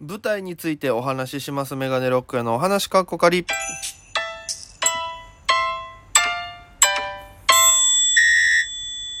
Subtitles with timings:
[0.00, 3.46] 舞台についてお話ししますメガネロックへのお話かっこかり。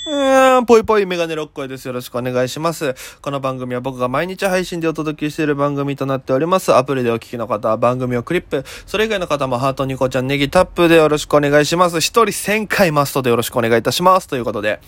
[0.06, 1.86] うん、ぽいぽいメガネロックへです。
[1.86, 2.94] よろしくお願いします。
[3.22, 6.74] この番組は僕が毎日配信でお届けしている番組となっております。
[6.74, 11.98] アプリでお聞きの方は番組をクリップ、それ以外の方もハートニコちゃんネギタップでよろしくお願いします。
[11.98, 14.26] 一人1000回マストでよろしくお願いいたします。
[14.26, 14.80] ということで、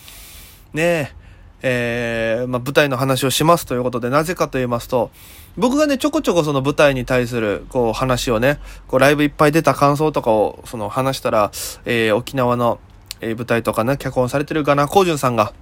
[0.75, 1.26] ねえ、
[1.63, 5.11] えー、まあ、舞台の話をしますということで、なぜかと言いますと、
[5.57, 11.51] 僕がね、ちょこちょこその舞台に対する、こう、話をね、こう、ライブいっぱい出た感想とかを、その、話したら、
[11.85, 12.79] えー、沖縄の、
[13.21, 15.55] えー舞台とかね、脚本されてるガナ・コージュンさんが、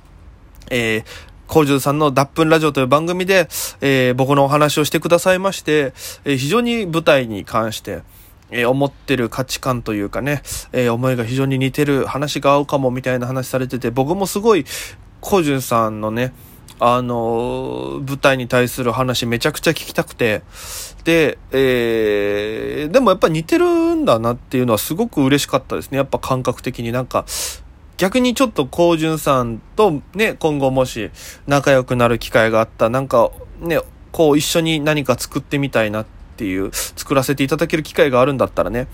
[0.71, 1.05] えー、
[1.47, 3.49] コージュンさんの脱粉ラジオという番組で、
[3.81, 5.93] えー僕のお話をしてくださいまして、
[6.25, 8.03] えー非常に舞台に関して、
[8.51, 14.65] えー思ってる価値観というかね、えー思いが非常に似てる話が合うかもみたいな話されてて、僕もすごい、
[15.25, 16.35] コージュンさんのね、
[16.79, 20.43] あの舞台に対する話めちゃくちゃ聞きたくて、
[21.05, 25.97] で、えー、でもやっぱ似てるんだなっていうのはすごく嬉しかったですね。
[25.97, 26.93] やっぱ感覚的に。
[26.93, 27.25] なんか、
[27.97, 31.11] 逆にちょっとコージュンさんとね、今後もし
[31.47, 33.81] 仲良くなる機会があった、なんかね、
[34.13, 36.07] こう一緒に何か作ってみたいなっ
[36.37, 38.89] ていう、作らせていただける機会があるんだったらね、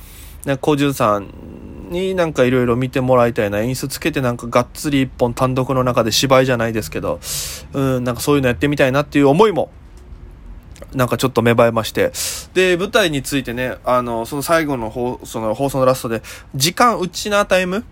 [0.46, 1.26] ねコージュンさん
[1.90, 7.20] になんかいろいろ見てもらいたいな、演出つけてなんかがっつり一本単独の中で芝居じゃないですけど、
[7.72, 9.70] うん、なんかそういうのやってみたいなっていう思いも、
[10.94, 12.12] なんかちょっと芽生えまして。
[12.54, 16.22] で、舞台についてね、あの、その最後の放その放送のラストで、
[16.54, 17.84] 時間ウチナータイム？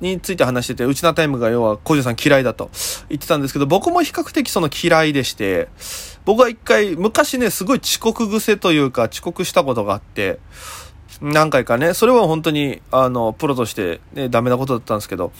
[0.00, 2.68] について話してて、ウチナータイムが要は、コージュさん嫌いだと。
[3.08, 5.68] 言ってたんですけど、僕も比較的その嫌いでして、
[6.24, 10.40] 僕は一回、昔ね、すごい遅刻癖というか、遅刻したことがあって、
[11.20, 15.32] 何回かね、それは本当に、あの、プロとして、ね、ダメなことだったんですけど、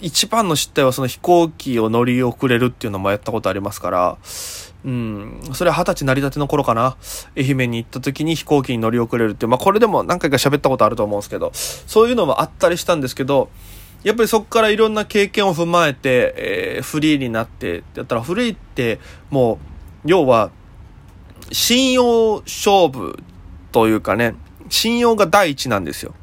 [0.00, 4.18] 一番の失態はその飛行機を乗り遅れるっていうのもやったことありますから、
[4.84, 6.96] うん、それは二十歳成り立ての頃かな。
[7.36, 13.50] 愛媛に行った時に飛行機に乗り遅れるっていう、まあこれでも何回か喋ったことあると思うんですけど、そういうのもあったりしたんですけど、
[14.02, 19.00] やっぱりそこからいろんな経験を踏まえて、えーフリーになって、やったらフリーって
[19.30, 20.50] もう、要は、
[21.52, 23.18] 信用勝負
[23.72, 24.34] というかね、
[24.68, 26.14] 信用が第一なんですよ。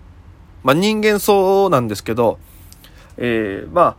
[0.63, 2.39] まあ人間そうなんですけど、
[3.17, 3.95] えーま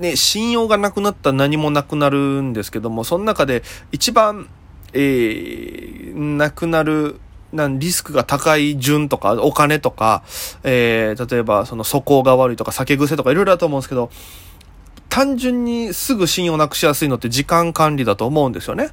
[0.00, 4.48] あ、ね、信用がなくなったら何もなくなるんですけども、その中で一番、
[4.92, 7.20] えー、なくなる、
[7.52, 10.24] なんリスクが高い順とか、お金とか、
[10.64, 14.10] えー、例えばその素行が悪いとか、酒癖とかいろいろだと思うんですけど、
[15.08, 18.88] 単純にすぐ信用なくしやすいのって時間管理だと思うんですよね。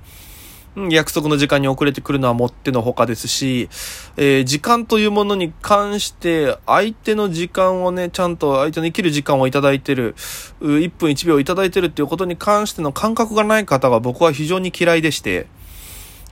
[0.89, 3.69] 約束の時間に遅れてくるのはもってのほかですし、
[4.15, 10.15] えー時間というものに関して、相手の時間をね、ちゃんと相手の生きる時間をいただいてる、
[10.61, 15.47] 1分1秒いただいてるっていうことに関しての感覚がない方が僕は非常に嫌いでして、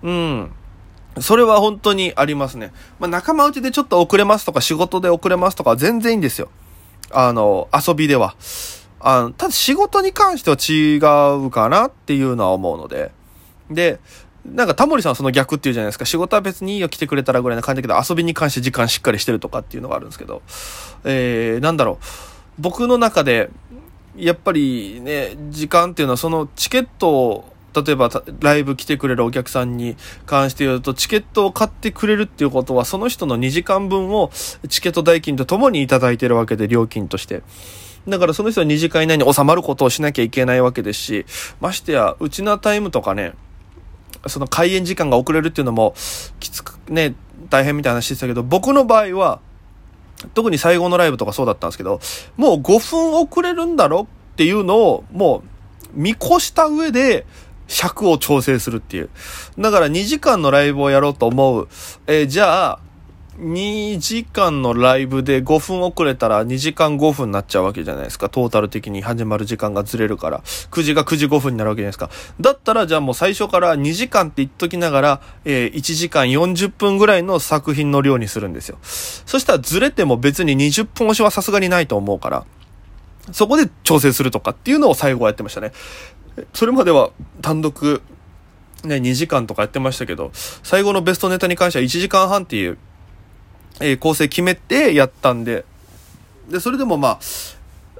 [0.03, 0.51] うん。
[1.19, 2.71] それは本当にありますね。
[2.99, 6.49] まあ、仲間内でちょっと遅れますとか仕事で遅れますとか全然いいんですよ。
[7.11, 8.35] あの、遊びでは。
[8.99, 10.97] あの、ただ仕事に関しては違
[11.45, 13.11] うかなっていうのは思うので。
[13.69, 13.99] で、
[14.45, 16.05] なんかタモリさんはその逆っていうじゃないですか。
[16.05, 20.41] 仕事は別にいいよ来てくれたらぐらいな感じだけど、遊びに関して時間しっかりしてるとかっていうのがあるんですけど、
[21.03, 22.05] えー、なんだろう。
[22.59, 23.49] 僕の中で、
[24.15, 29.95] やっぱりね、時間っていうのはそのチケットを、例えばライブ来てくれるお客さんに
[30.25, 34.31] 関して言うと、チケットを買ってくれるっていうことは、その人の2時間分を
[34.67, 37.43] チケット代金とともにいただいてるわけで、料金として。
[38.07, 41.25] だからその人は2時間以内に収まることをしなきゃいけないわけですし、
[41.61, 43.33] ましてや、うちなタイムとかね、
[44.27, 45.93] その開演時間が遅れるっていうのも、
[46.39, 47.15] きつくね、
[47.49, 49.39] 大変みたいな話してたけど、僕の場合は、
[50.33, 52.01] 特に最後のライブとかそうだったんですけど、
[52.35, 57.25] もう5分遅れるんだろっていうのを、もう見越した上で、
[57.69, 59.09] 尺を調整するっていう。
[59.57, 61.67] だから2時間のライブをやろうと思う。
[62.07, 62.79] えーじゃあ、
[63.39, 68.27] 2時間のライブで5分遅れたら2時間5分になっちゃうわけじゃないですか。
[68.27, 70.41] トータル的に始まる時間がずれるから。
[70.41, 72.09] 9時が9時5分になるわけじゃないですか。
[72.41, 78.77] だったらじゃあもう最初から2時間って言っときながら、えー1時間40分ぐらいの作品の量にするんですよ。
[78.81, 82.45] そしたらずれても別に20分押しはさすがにないと思うから。
[83.31, 85.71] そこで調整するとかっていうのを最後はやってましたね。
[86.53, 87.11] それまでは
[87.41, 88.01] 単独、
[88.83, 92.77] ね、2時間とかやってましたけど、最後のベストネタに関しては1時間半っていう、
[93.79, 95.65] えー構成決めてやったんで、
[96.49, 97.19] で、それでもま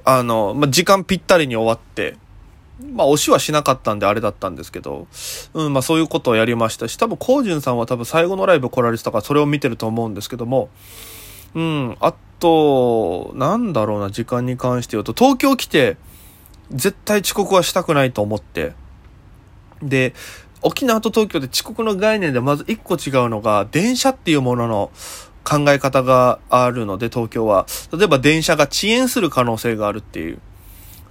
[0.04, 2.16] あ、あの、まあ、時間ぴったりに終わって、
[2.94, 5.06] まあ、押しはしなかったんであれだったんですけど、
[5.54, 10.70] うん、まあ、そういうことをやりましたし、多分、コージュンさんは多分最後のライブ来られてたから、それを見てると思うんですけども、
[11.54, 15.96] うん、あと、なんだろうな、時間に関して言うと、東京来て、
[16.70, 18.72] 絶対遅刻はしたくないと思って、
[19.82, 20.14] で、
[20.62, 24.90] 沖縄と東京で遅刻の概念でまず一個違うのが、電車っていうものの
[25.44, 27.66] 考え方があるので、東京は。
[27.96, 30.38] 例えば電車が遅延する可能性があるっていう。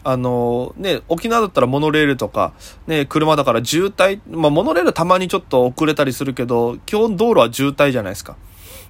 [0.03, 2.53] あのね、沖縄だったらモノレールとか、
[2.87, 8.37] ね、車だから渋滞、まあモノレールたまにちょっと遅れたりするけど、基本道路は渋滞じゃないですか。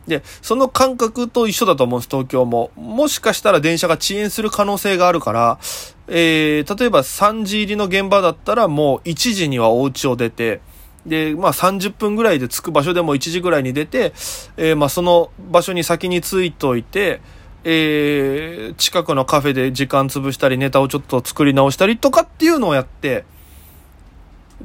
[0.07, 2.71] で、その感覚と一緒だと思うんです、東京も。
[2.75, 5.59] もしかしたら電車が遅延する可能性があるから、
[6.07, 10.61] えー、例えば3時入りの現場だったらもう1時にはお家を出て、
[11.05, 14.13] で、まあ30分ぐらいで着く場所でも1時ぐらいに出て、
[14.57, 17.21] えー、まあその場所に先に着いといて、
[17.63, 23.25] えー、近くのカフェで時間潰したりネタをちょっと作り直したりとかっていうのをやって、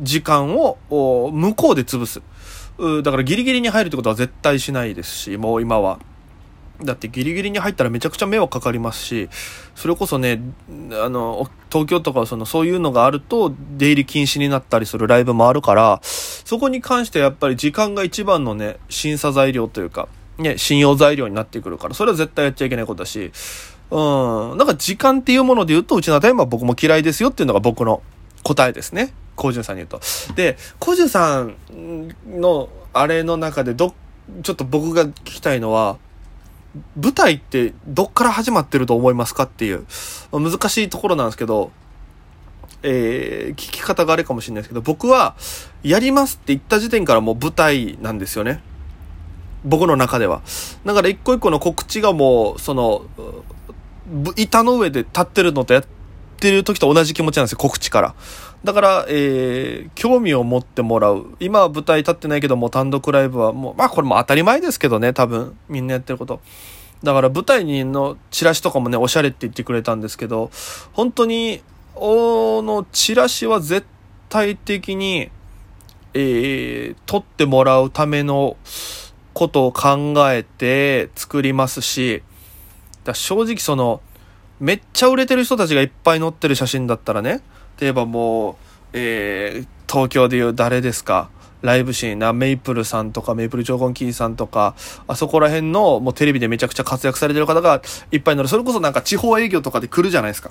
[0.00, 0.78] 時間を
[1.32, 2.22] 向こうで潰す。
[3.02, 5.98] だからギリギリに入るってことは絶対しないですし、もう今は。
[6.82, 9.28] だってギリギリに入ったらめちゃくちゃ迷惑かかりますし、
[9.74, 10.40] それこそね、
[11.02, 23.30] あの、東京とかそのそういうのがあると出入り禁止になったりするライブもあるから、そこに関してやっぱり時間が一番のね、審査材料というか、ね、信用材料になってくるから、それは絶対やっちゃいけないことだし、
[23.90, 28.02] うん、なんか時間っていうもので言うと、うちのタイムは僕も嫌いですよっていうのが僕の
[28.42, 29.14] 答えですね。
[29.36, 30.00] コージュンさんに言うと。
[30.34, 31.56] で、コージュンさん
[32.26, 33.94] のあれの中でど、
[34.42, 35.98] ちょっと僕が聞きたいのは、
[36.96, 39.86] 舞台ってどっから始まってると思いますかっていう、
[40.32, 41.70] 難しいところなんですけど、
[42.82, 45.36] えー、聞き方があれかもしれないですけど、僕は、
[45.82, 48.62] やりますって言った時点からもう舞台なんですよね。
[49.64, 50.42] 僕の中では。
[50.84, 53.06] だから一個一個の告知がもう、その、
[54.36, 55.84] 板の上で立ってるのとやっ
[56.44, 58.14] てる時と同じ気持ちなんですよ、告知から。
[58.64, 61.36] だから、えー、興味を持ってもらう。
[61.40, 66.40] 今は舞台立ってないけども、単独ライブはもう、まあこれも当たり前ですけどね、多分、みんなやってること。
[67.02, 70.50] だから舞台にのチラシとかもね、おしゃれって言ってくれたんですけど、
[70.92, 71.62] 本当に、
[71.96, 73.86] おのチラシは絶
[74.28, 75.30] 対的に、
[76.12, 78.56] えー、撮ってもらうための
[79.32, 82.22] ことを考えて作りますし、
[83.04, 84.00] だ正直その、
[84.60, 87.42] めっちゃ売れてる人たちがいっぱい載ってる写真だったらね、
[87.80, 88.54] 例えばもう、
[88.92, 91.30] えー、東京でいう誰ですか？
[91.62, 94.74] ライブシーンな、メイプルさんとか、メイプル超ンキーさんとか、
[95.08, 97.80] あそこら辺の、もうテレビでめちゃくちゃ活躍されてる方が
[98.12, 98.48] いっぱい乗る。
[98.50, 100.50] それこそなんか地方営業とかで来るじゃないですか。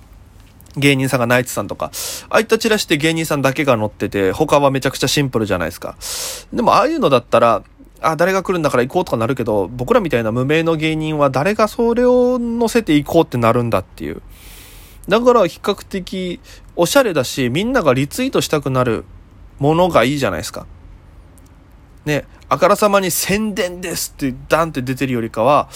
[0.76, 1.92] 芸人さんがナイツさんとか。
[2.30, 5.96] ああいったチラシって芸人さんだけが乗ってて、他はめちゃくちゃシンプルじゃないですか。
[6.52, 7.62] でもああいうのだったら、
[8.04, 14.22] あ、誰が来るんだから行こうとかなるけど、僕らみたいな無名の芸人は誰がそれを乗せて行こうってなるんだっていう。
[15.08, 16.40] だから比較的
[16.76, 19.06] おしゃれだし、みんながリツイートしたくなる
[19.60, 20.66] ものがいいじゃないですか。
[22.06, 25.70] ね、あからさまに宣伝ですってダンって出てるよりかは、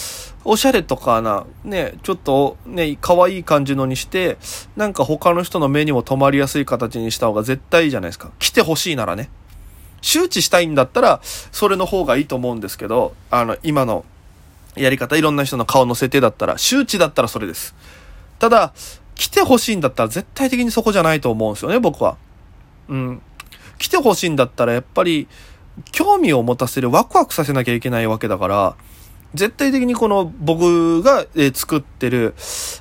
[0.43, 4.37] おしゃれとかな、ね、ちょっとね、可愛い感じのにして、
[4.75, 8.31] なんか他の人の目にも留まりやすい形にした方が絶対いいじゃないですか。
[8.39, 9.29] 来てほしいならね。
[10.01, 14.05] 周知したいんだったら、それの方がいいと思うんですけど、あの、今の
[14.75, 17.75] やり方、いろんな人の顔の設定だったら、周知だったらそれです。
[18.39, 18.73] ただ、
[19.15, 22.17] 来てほしいんだったら絶対的にそこじゃないと思うんですよね、僕は。
[22.87, 23.21] うん。
[23.79, 25.27] 来てほしいんだったらやっぱり
[25.91, 28.75] 興味を持たせる、ワクワクさせなきゃいけないわけだから、
[29.33, 32.33] 絶対的にこの僕が、え作ってる、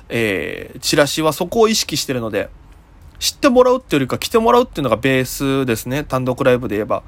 [0.09, 2.49] えー、チラシはそこを意識してるので、
[3.19, 6.03] 知ってもらうっていうよりか来てもらうっていうのがベースですね。
[6.03, 7.03] 単独ライブで言えば。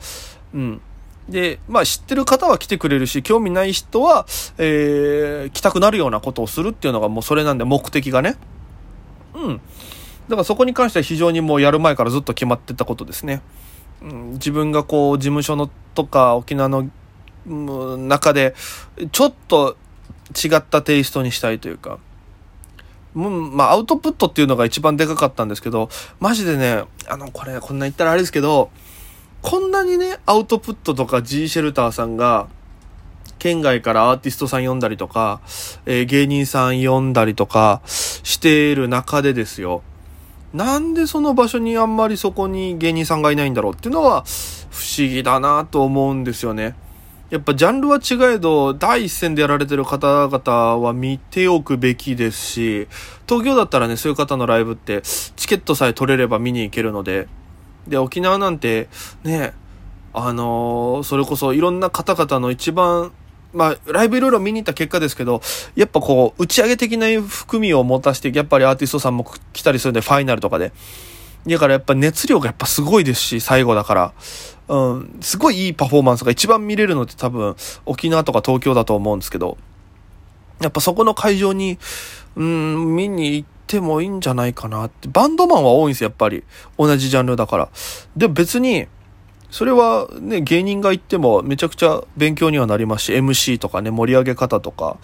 [0.54, 0.82] うん。
[1.30, 4.26] で、まあ知ってる方は来てくれるし、興味ない人は、
[4.58, 8.36] えー、来たくなるようなことをするっていうのがもうそれなんで目的がね。
[9.36, 9.62] うん。
[10.28, 13.42] だからそこに関しては非常にもうやる前からずっと決まってたことですね。
[14.02, 16.90] うん、自分がこう事務所のとか沖縄の、
[17.48, 18.56] うん、中で
[19.12, 19.76] ちょっと
[20.32, 22.00] 違ったテイストにしたいというか、
[23.28, 28.70] うん、まあアウトプットっていうのが一番でかかったんですけど、マジでね、あの、これこんな言ったらあれですけど、
[29.42, 32.48] こんなにね、アウトプットとか G シェルターさんが、
[33.40, 35.40] 県外からアーティストさん呼んだりとか、
[35.86, 39.82] えー、芸人さん呼んだりとかしている中でですよ。
[40.54, 44.26] なんでその場所にあんまりそこに芸人さんがいないんだろうっていうのは
[44.72, 46.76] 不思議だなと思うんですよね。
[47.30, 52.88] やっぱジャンルは違えど、第一線でやられてる方々は見ておくべきですし、
[53.28, 57.28] 東京だったらね、そういう方のライブって、チケットさえ取れれば見に行けるので、
[57.88, 58.90] で、沖縄なんて、
[59.24, 59.54] ね、
[60.14, 63.12] あのー、それこそいろんな方々の一番
[63.54, 65.42] まあ、ライブいろいろ見に行った結果ですけど、
[65.76, 70.72] やっぱこう、打ち上げ的な含みを持たして、やっぱりアーティストさんも来たりするんで、ファイナルとかで。
[71.48, 74.14] だからやっぱ熱量がやっぱすごいですし、最後だから。
[74.68, 77.56] うん、すごいいいパフォーマンスが一番見れるのって多分、
[77.86, 79.58] 沖縄とか東京だと思うんですけど、
[80.62, 81.80] やっぱそこの会場に、
[82.36, 85.08] うん、見に行ってもいいんじゃないかなって。
[85.08, 86.44] バンドマンは多いんです、やっぱり。
[86.78, 87.70] 同じジャンルだから。
[88.16, 88.88] で、別に、
[89.50, 94.98] それはね、芸人が言ってもめちゃくちゃ勉強にはなりますし、MC とかね、盛り上げ方とか、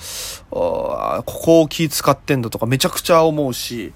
[0.52, 3.94] ここを気使ってんだとかめちゃくちゃ思うし、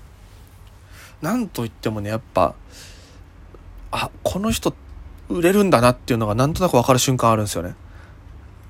[1.21, 2.55] なんと言ってもね、やっぱ、
[3.91, 4.73] あ、この人
[5.29, 7.75] 売れるんだなっていうのがなんとなくわかる瞬間あるんですよね。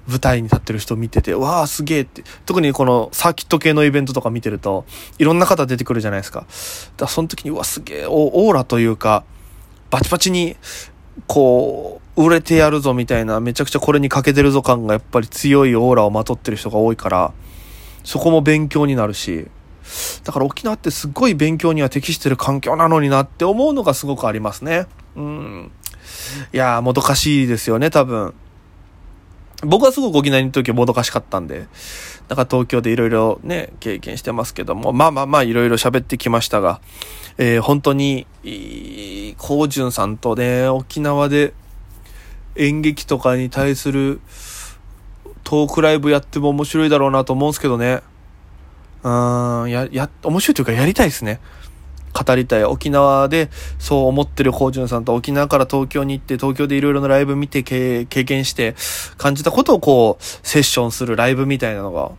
[0.07, 2.23] 舞台に立ってる人見てて、わあ、すげえって。
[2.45, 4.85] 特にこのサーキット系のイベントとか見てると、
[5.19, 6.41] いろんな方出てくるじゃないですか。
[6.41, 6.51] だか
[7.01, 9.23] らその時に、うわ、すげえ、オーラというか、
[9.91, 10.57] バチバチに、
[11.27, 17.33] こう、売れてやるぞみたいな、めちゃくちゃこれに欠けてるぞ感がやっぱり強いオーラをまとってる人が多いから、
[18.03, 19.47] そこも勉強になるし、
[20.23, 24.87] だから沖縄ってすっごい勉強には適してる環境なのになって思うのがすごくありますね。
[25.15, 25.71] うん。
[26.53, 28.33] いやー、もどかしいですよね、多分。
[29.63, 31.67] 僕はすごく沖縄にいる時はもどかしかったんで、
[32.29, 36.79] なんか東京でいろいろね、経験してますけども、まあまあまあいろいろ喋ってきましたが、
[37.37, 38.27] えー、本当に、
[39.37, 41.53] コウジュンさんとね、沖縄で
[42.55, 44.21] 演劇とかに対する
[45.43, 48.01] トークライブやっても面白いだろうなと思うんですけどね。
[49.03, 49.09] う
[49.65, 51.39] ん、や、や、面白いというかやりたいですね。
[52.13, 52.63] 語りたい。
[52.63, 58.75] 沖縄でそう思ってる宝順さんと沖縄から東京に行って東京でいろいろなライブ見て経験して
[59.17, 62.11] 感じたことをこうセッションするライブみたいなのが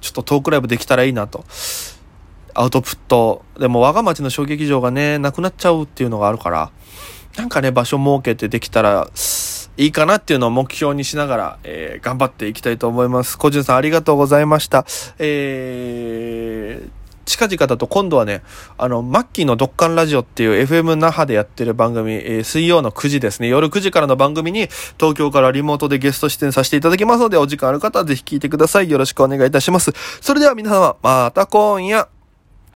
[0.00, 1.44] ちょっとトークライブできたらいいなと。
[2.54, 3.44] アウトプット。
[3.58, 6.72] でも我が町の小劇場がね、なくなっちゃうっていうのがあるから、
[7.36, 9.08] なんかね、場所設けてできたら
[9.78, 13.38] いいかなっていうのを目標にしながら、えー、頑張っていきたいと思います。
[13.38, 14.84] 小順さんありがとうございました。
[15.20, 16.90] えー、
[17.24, 18.42] 近々だと今度はね、
[18.76, 24.68] あの、マッキーのドッカンラジオっていう FM 那覇でやってる番組、えー、水曜の9時ですね、夜9時からの番組に
[24.98, 28.90] 東京からリモートでゲスト出演させていただきますので、お時間ある方はぜひ聞いてください。
[28.90, 29.92] よろしくお願いいたします。
[30.20, 32.17] それでは皆様、また今夜。